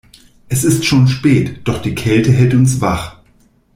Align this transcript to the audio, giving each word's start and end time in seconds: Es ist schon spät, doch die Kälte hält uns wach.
Es 0.49 0.63
ist 0.63 0.83
schon 0.83 1.07
spät, 1.07 1.59
doch 1.63 1.79
die 1.79 1.93
Kälte 1.93 2.31
hält 2.31 2.55
uns 2.55 2.81
wach. 2.81 3.17